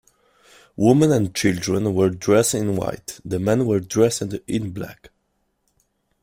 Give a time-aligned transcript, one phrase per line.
[0.77, 5.11] Women and children were dressed in white; the men were dressed in black.